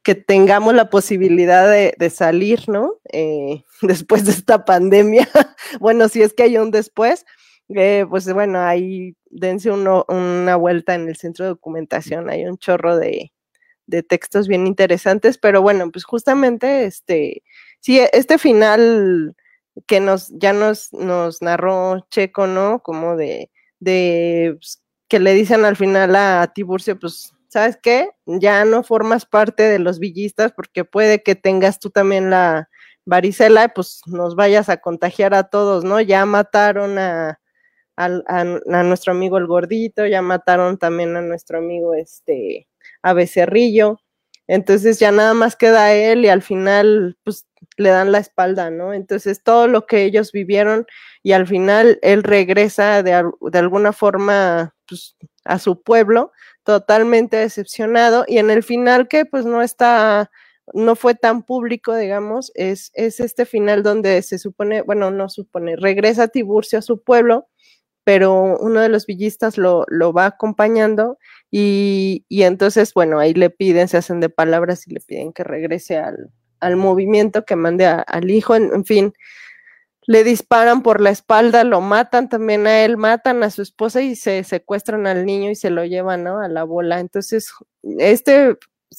[0.04, 2.98] que tengamos la posibilidad de, salir, ¿no?
[3.10, 5.28] Eh, después de esta pandemia.
[5.80, 7.24] bueno, si es que hay un después,
[7.70, 12.96] eh, pues bueno, ahí dense una vuelta en el centro de documentación, hay un chorro
[12.98, 13.32] de,
[14.08, 17.42] textos bien interesantes, pero bueno, pues justamente este,
[17.80, 19.34] sí, este final
[19.86, 22.80] que nos, ya nos, nos narró Checo, ¿no?
[22.82, 28.10] Como de, de pues, que le dicen al final a Tiburcio, pues ¿sabes qué?
[28.26, 32.68] Ya no formas parte de los villistas porque puede que tengas tú también la
[33.04, 36.00] varicela, pues nos vayas a contagiar a todos, ¿no?
[36.00, 37.38] Ya mataron a,
[38.82, 42.68] nuestro amigo el gordito, ya mataron también a nuestro amigo este
[43.02, 44.00] a Becerrillo,
[44.48, 48.92] entonces ya nada más queda él y al final pues le dan la espalda, ¿no?
[48.94, 50.86] Entonces todo lo que ellos vivieron
[51.22, 56.32] y al final él regresa de, de alguna forma pues, a su pueblo
[56.64, 60.30] totalmente decepcionado y en el final que pues no está,
[60.72, 65.76] no fue tan público, digamos, es, es este final donde se supone, bueno, no supone,
[65.76, 67.48] regresa Tiburcio a su pueblo,
[68.04, 71.18] pero uno de los villistas lo, lo va acompañando
[71.50, 75.44] y, y, entonces, bueno, ahí le piden, se hacen de palabras y le piden que
[75.44, 76.30] regrese al,
[76.60, 79.14] al movimiento, que mande al hijo, en fin,
[80.06, 84.16] le disparan por la espalda, lo matan también a él, matan a su esposa y
[84.16, 86.40] se secuestran al niño y se lo llevan ¿no?
[86.40, 87.00] a la bola.
[87.00, 87.50] Entonces,
[87.98, 88.56] este,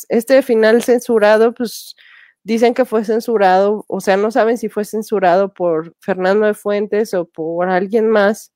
[0.10, 1.96] este final censurado, pues
[2.44, 7.14] dicen que fue censurado, o sea, no saben si fue censurado por Fernando de Fuentes
[7.14, 8.52] o por alguien más,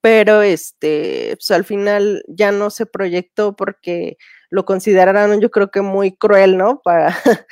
[0.00, 4.16] pero este, pues al final ya no se proyectó porque
[4.50, 6.80] lo consideraron yo creo que muy cruel, ¿no?
[6.82, 7.16] Para,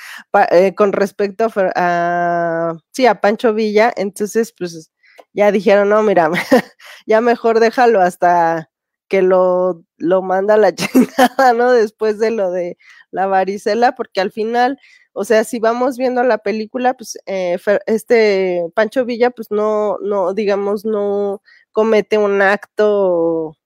[0.50, 4.90] eh, con respecto a, sí, a Pancho Villa, entonces pues
[5.32, 6.30] ya dijeron, no, mira,
[7.06, 8.70] ya mejor déjalo hasta
[9.08, 11.72] que lo, lo manda la chingada, ¿no?
[11.72, 12.76] Después de lo de
[13.10, 14.78] la varicela, porque al final,
[15.12, 20.34] o sea, si vamos viendo la película, pues eh, este Pancho Villa, pues no, no,
[20.34, 21.42] digamos, no
[21.78, 23.56] comete un acto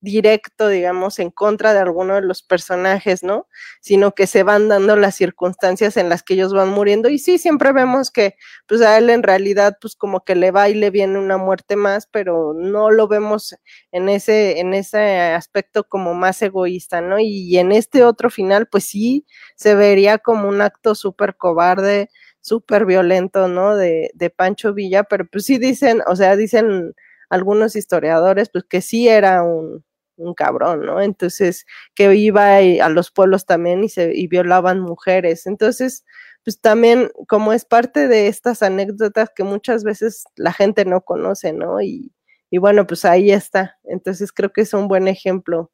[0.00, 3.46] directo, digamos, en contra de alguno de los personajes, ¿no?
[3.80, 7.08] Sino que se van dando las circunstancias en las que ellos van muriendo.
[7.10, 8.34] Y sí, siempre vemos que,
[8.66, 11.76] pues a él en realidad, pues como que le va y le viene una muerte
[11.76, 13.54] más, pero no lo vemos
[13.92, 17.20] en ese, en ese aspecto como más egoísta, ¿no?
[17.20, 22.84] Y en este otro final, pues sí, se vería como un acto súper cobarde, súper
[22.84, 23.76] violento, ¿no?
[23.76, 26.94] De, de Pancho Villa, pero pues sí dicen, o sea, dicen
[27.30, 29.84] algunos historiadores, pues que sí era un,
[30.16, 31.00] un cabrón, ¿no?
[31.00, 35.46] Entonces, que iba a los pueblos también y se y violaban mujeres.
[35.46, 36.04] Entonces,
[36.44, 41.52] pues también como es parte de estas anécdotas que muchas veces la gente no conoce,
[41.52, 41.80] ¿no?
[41.80, 42.12] Y,
[42.50, 43.78] y bueno, pues ahí está.
[43.84, 45.72] Entonces creo que es un buen ejemplo.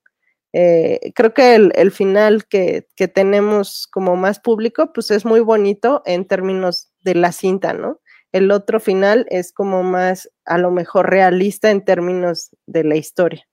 [0.53, 5.41] Eh, creo que el, el final que, que, tenemos como más público, pues es muy
[5.41, 8.01] bonito en términos de la cinta, ¿no?
[8.33, 13.47] El otro final es como más, a lo mejor, realista en términos de la historia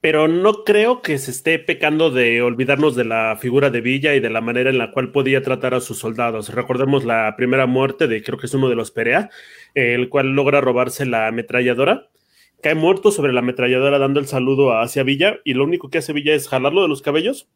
[0.00, 4.20] pero no creo que se esté pecando de olvidarnos de la figura de Villa y
[4.20, 6.54] de la manera en la cual podía tratar a sus soldados.
[6.54, 9.30] Recordemos la primera muerte de, creo que es uno de los Perea,
[9.74, 12.10] el cual logra robarse la ametralladora.
[12.62, 16.12] Cae muerto sobre la ametralladora dando el saludo hacia Villa y lo único que hace
[16.12, 17.48] Villa es jalarlo de los cabellos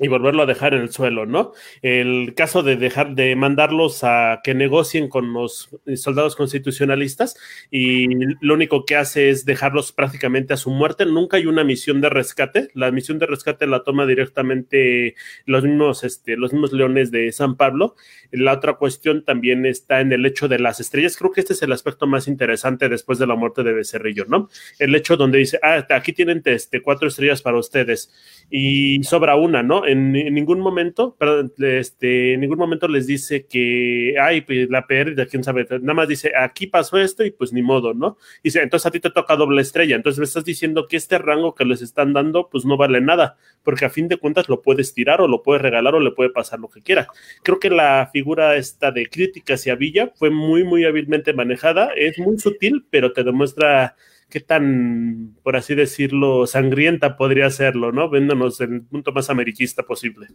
[0.00, 1.52] y volverlo a dejar en el suelo, ¿no?
[1.82, 7.36] El caso de dejar de mandarlos a que negocien con los soldados constitucionalistas
[7.70, 8.08] y
[8.40, 11.04] lo único que hace es dejarlos prácticamente a su muerte.
[11.04, 12.68] Nunca hay una misión de rescate.
[12.74, 17.56] La misión de rescate la toma directamente los mismos, este, los mismos leones de San
[17.56, 17.94] Pablo.
[18.30, 21.16] La otra cuestión también está en el hecho de las estrellas.
[21.16, 24.48] Creo que este es el aspecto más interesante después de la muerte de Becerrillo, ¿no?
[24.78, 28.10] El hecho donde dice, ah, aquí tienen este, cuatro estrellas para ustedes
[28.50, 29.84] y sobra una, ¿no?
[29.90, 35.26] En, ningún momento, perdón, este, en ningún momento les dice que, ay, pues la pérdida,
[35.26, 38.16] quién sabe, nada más dice, aquí pasó esto y pues ni modo, ¿no?
[38.42, 41.54] Dice, entonces a ti te toca doble estrella, entonces me estás diciendo que este rango
[41.54, 44.94] que les están dando, pues no vale nada, porque a fin de cuentas lo puedes
[44.94, 47.08] tirar o lo puedes regalar o le puede pasar lo que quiera.
[47.42, 52.18] Creo que la figura esta de crítica hacia Villa fue muy, muy hábilmente manejada, es
[52.18, 53.96] muy sutil, pero te demuestra
[54.30, 58.08] qué tan, por así decirlo, sangrienta podría serlo, ¿no?
[58.08, 60.28] Véndonos el punto más ameriquista posible.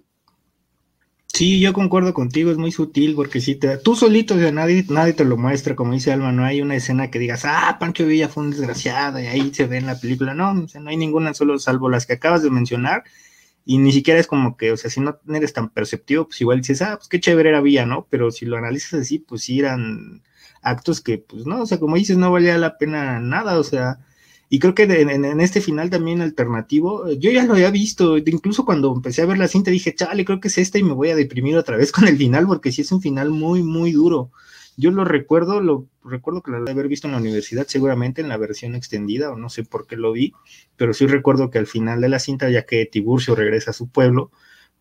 [1.36, 5.12] Sí, yo concuerdo contigo, es muy sutil porque si te, tú solito, o nadie, nadie
[5.12, 8.30] te lo muestra, como dice Alma, no hay una escena que digas, ah, Pancho Villa
[8.30, 11.60] fue un desgraciado y ahí se ve en la película, no, no hay ninguna solo
[11.60, 13.04] salvo las que acabas de mencionar
[13.66, 16.60] y ni siquiera es como que, o sea, si no eres tan perceptivo, pues igual
[16.60, 18.08] dices, ah, pues qué chévere era Villa, ¿no?
[18.10, 20.22] Pero si lo analizas así, pues sí eran
[20.66, 24.00] actos que, pues no, o sea, como dices, no valía la pena nada, o sea,
[24.50, 28.94] y creo que en, este final también alternativo, yo ya lo había visto, incluso cuando
[28.94, 31.16] empecé a ver la cinta dije, chale, creo que es esta y me voy a
[31.16, 34.32] deprimir otra vez con el final, porque sí es un final muy, muy duro.
[34.78, 38.28] Yo lo recuerdo, lo recuerdo que lo de haber visto en la universidad, seguramente en
[38.28, 40.34] la versión extendida, o no sé por qué lo vi,
[40.76, 43.88] pero sí recuerdo que al final de la cinta, ya que Tiburcio regresa a su
[43.88, 44.32] pueblo,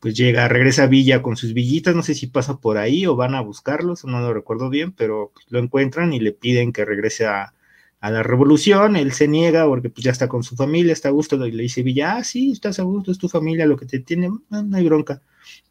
[0.05, 3.17] pues llega, regresa a Villa con sus villitas, no sé si pasa por ahí o
[3.17, 6.85] van a buscarlos, no lo recuerdo bien, pero pues, lo encuentran y le piden que
[6.85, 7.55] regrese a,
[8.03, 11.37] la revolución, él se niega porque pues ya está con su familia, está a gusto,
[11.47, 13.99] y le dice Villa, ah, sí, estás a gusto, es tu familia, lo que te
[14.01, 15.23] tiene, no, hay bronca.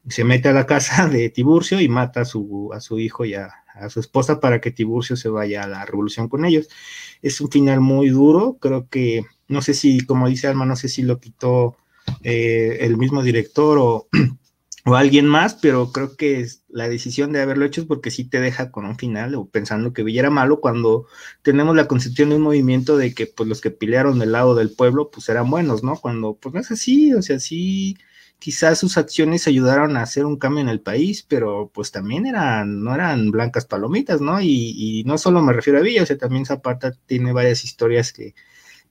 [0.07, 3.35] se mete a la casa de Tiburcio y mata a su, a su hijo y
[3.35, 6.69] a, a su esposa para que Tiburcio se vaya a la revolución con ellos.
[7.21, 10.89] Es un final muy duro, creo que, no sé si, como dice Alma, no sé
[10.89, 11.77] si lo quitó
[12.23, 14.07] eh, el mismo director o,
[14.85, 18.39] o, alguien más, pero creo que la decisión de haberlo hecho es porque sí te
[18.39, 21.05] deja con un final o pensando que Villa era malo cuando
[21.41, 24.71] tenemos la concepción de un movimiento de que pues los que pelearon del lado del
[24.71, 25.97] pueblo pues eran buenos, ¿no?
[25.97, 27.97] Cuando pues no es así, o sea, sí
[28.39, 32.83] quizás sus acciones ayudaron a hacer un cambio en el país, pero pues también eran,
[32.83, 34.41] no eran blancas palomitas, ¿no?
[34.41, 38.11] Y, y no solo me refiero a Villa, o sea, también Zapata tiene varias historias
[38.11, 38.35] que,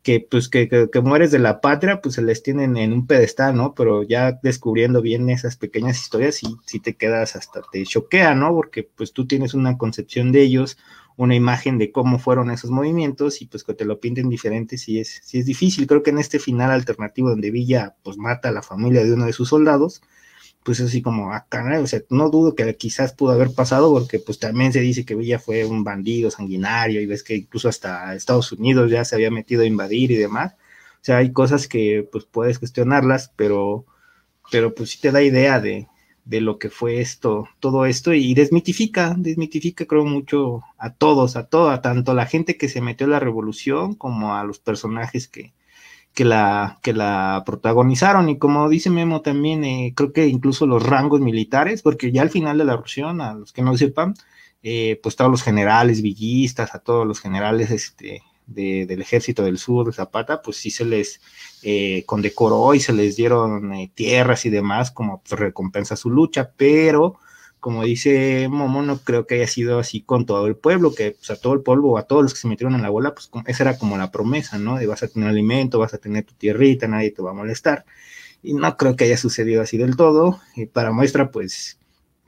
[0.02, 3.56] que pues que, que, mueres de la patria, pues se les tienen en un pedestal,
[3.56, 3.74] ¿no?
[3.74, 8.52] Pero ya descubriendo bien esas pequeñas historias, y si te quedas hasta te choquea, ¿no?
[8.52, 10.76] Porque pues tú tienes una concepción de ellos,
[11.16, 14.98] una imagen de cómo fueron esos movimientos, y pues que te lo pinten diferente, sí
[14.98, 15.86] es, sí es difícil.
[15.86, 19.26] Creo que en este final alternativo donde Villa pues mata a la familia de uno
[19.26, 20.02] de sus soldados,
[20.64, 21.46] pues así como, ah,
[21.82, 25.14] o sea, no dudo que quizás pudo haber pasado porque pues también se dice que
[25.14, 29.30] Villa fue un bandido sanguinario y ves que incluso hasta Estados Unidos ya se había
[29.30, 30.54] metido a invadir y demás.
[30.54, 33.86] O sea, hay cosas que pues puedes cuestionarlas, pero,
[34.52, 35.88] pero pues sí te da idea de,
[36.24, 41.48] de lo que fue esto, todo esto y desmitifica, desmitifica creo mucho a todos, a
[41.48, 45.52] tanto a la gente que se metió a la revolución como a los personajes que,
[46.14, 48.28] que la, que la protagonizaron.
[48.28, 52.30] Y como dice Memo también, eh, creo que incluso los rangos militares, porque ya al
[52.30, 54.14] final de la erupción, a los que no sepan,
[54.62, 59.86] eh, pues todos los generales villistas, a todos los generales este, del ejército del sur
[59.86, 61.20] de Zapata, pues sí se les
[61.62, 67.18] eh, condecoró y se les dieron tierras y demás como recompensa a su lucha, pero
[67.62, 71.30] como dice Momo, no creo que haya sido así con todo el pueblo, que pues,
[71.30, 73.62] a todo el polvo, a todos los que se metieron en la bola, pues esa
[73.62, 74.78] era como la promesa, ¿no?
[74.78, 77.84] De vas a tener alimento, vas a tener tu tierrita, nadie te va a molestar.
[78.42, 80.40] Y no creo que haya sucedido así del todo.
[80.56, 81.78] Y para muestra, pues,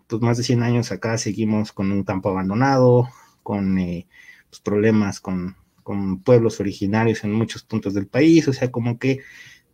[0.07, 3.09] pues más de 100 años acá seguimos con un campo abandonado,
[3.43, 4.07] con eh,
[4.49, 9.21] pues, problemas con, con pueblos originarios en muchos puntos del país, o sea, como que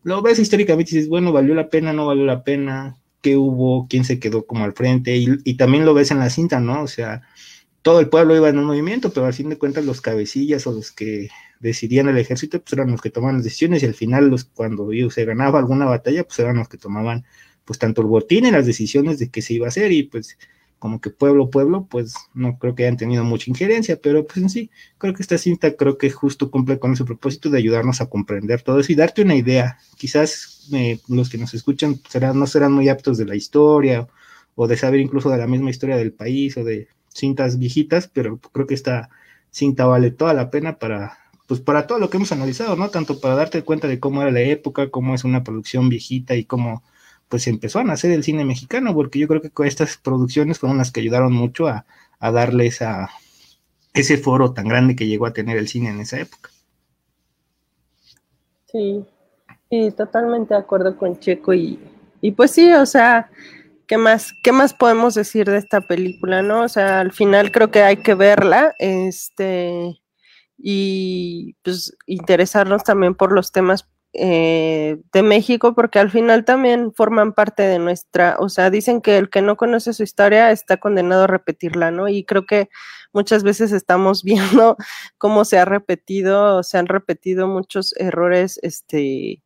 [0.04, 3.86] lo ves históricamente y dices, bueno, valió la pena, no valió la pena, qué hubo,
[3.88, 6.82] quién se quedó como al frente, y, también lo ves en la cinta, ¿no?
[6.82, 7.22] O sea,
[7.82, 10.72] todo el pueblo iba en un movimiento, pero al fin de cuentas los cabecillas o
[10.72, 11.28] los que
[11.60, 14.90] decidían el ejército, pues eran los que tomaban las decisiones, y al final, los, cuando
[15.10, 17.24] se ganaba alguna batalla, pues eran los que tomaban,
[17.64, 20.38] pues tanto el botín y las decisiones de qué se iba a hacer, y pues
[20.80, 24.48] como que pueblo, pueblo, pues no creo que hayan tenido mucha injerencia, pero pues en
[24.48, 28.06] sí, creo que esta cinta creo que justo cumple con ese propósito de ayudarnos a
[28.06, 29.78] comprender todo eso y darte una idea.
[29.98, 34.08] Quizás eh, los que nos escuchan serán, no serán muy aptos de la historia
[34.54, 38.38] o de saber incluso de la misma historia del país o de cintas viejitas, pero
[38.38, 39.10] creo que esta
[39.50, 42.88] cinta vale toda la pena para, pues para todo lo que hemos analizado, ¿no?
[42.88, 46.44] Tanto para darte cuenta de cómo era la época, cómo es una producción viejita y
[46.44, 46.82] cómo
[47.30, 50.90] pues empezó a nacer el cine mexicano, porque yo creo que estas producciones fueron las
[50.90, 51.86] que ayudaron mucho a,
[52.18, 53.08] a darle esa,
[53.94, 56.50] ese foro tan grande que llegó a tener el cine en esa época.
[58.66, 59.04] Sí,
[59.70, 61.78] sí, totalmente de acuerdo con Checo y,
[62.20, 63.30] y pues sí, o sea,
[63.86, 66.62] ¿qué más, ¿qué más podemos decir de esta película, no?
[66.62, 70.00] O sea, al final creo que hay que verla, este,
[70.58, 77.32] y pues interesarnos también por los temas eh, de México, porque al final también forman
[77.32, 81.24] parte de nuestra, o sea, dicen que el que no conoce su historia está condenado
[81.24, 82.08] a repetirla, ¿no?
[82.08, 82.68] Y creo que
[83.12, 84.76] muchas veces estamos viendo
[85.18, 89.42] cómo se ha repetido, se han repetido muchos errores, este,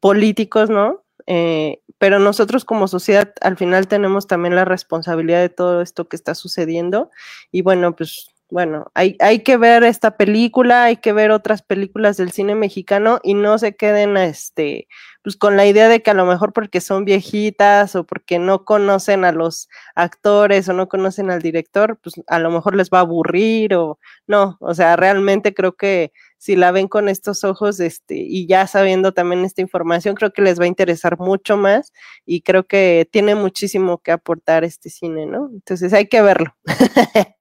[0.00, 1.04] políticos, ¿no?
[1.26, 6.16] Eh, pero nosotros como sociedad al final tenemos también la responsabilidad de todo esto que
[6.16, 7.10] está sucediendo
[7.52, 12.16] y bueno, pues bueno, hay, hay que ver esta película, hay que ver otras películas
[12.16, 14.88] del cine mexicano y no se queden este,
[15.22, 18.64] pues con la idea de que a lo mejor porque son viejitas o porque no
[18.64, 22.98] conocen a los actores o no conocen al director, pues a lo mejor les va
[22.98, 27.80] a aburrir o no, o sea, realmente creo que si la ven con estos ojos
[27.80, 31.92] este, y ya sabiendo también esta información, creo que les va a interesar mucho más
[32.24, 35.50] y creo que tiene muchísimo que aportar este cine, ¿no?
[35.52, 36.54] Entonces hay que verlo.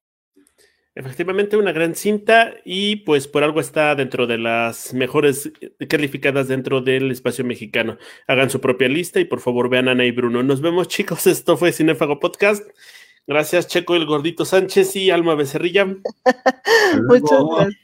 [0.97, 5.51] Efectivamente, una gran cinta y pues por algo está dentro de las mejores
[5.87, 7.99] calificadas dentro del espacio mexicano.
[8.25, 10.41] Hagan su propia lista y por favor vean a Ana y Bruno.
[10.41, 12.67] Nos vemos chicos, esto fue Cinefago Podcast.
[13.27, 15.85] Gracias Checo el Gordito Sánchez y Alma Becerrilla.
[15.85, 17.75] Muchas gracias.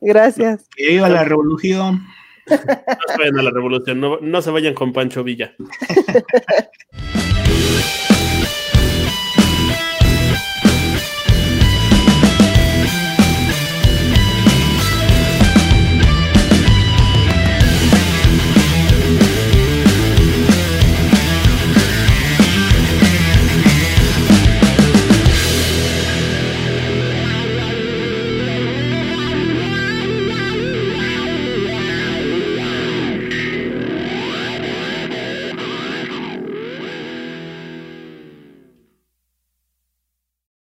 [0.00, 0.68] Gracias.
[0.74, 2.04] Que viva la revolución.
[2.48, 5.54] No se vayan a la revolución, no, no se vayan con Pancho Villa.